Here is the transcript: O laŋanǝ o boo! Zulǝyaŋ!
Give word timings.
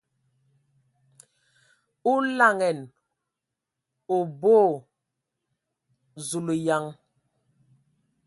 O 2.11 2.13
laŋanǝ 2.37 2.79
o 4.15 4.17
boo! 4.39 4.71
Zulǝyaŋ! 6.27 6.83